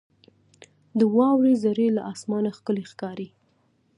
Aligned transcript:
•د 0.99 0.99
واورې 1.15 1.53
ذرې 1.63 1.87
له 1.97 2.01
اسمانه 2.13 2.49
ښکلي 2.57 2.83
ښکاري. 2.91 3.27